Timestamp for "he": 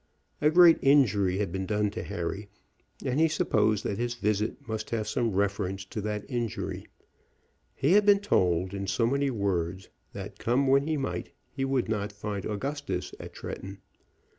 3.19-3.27, 7.75-7.91, 10.87-10.97, 11.51-11.65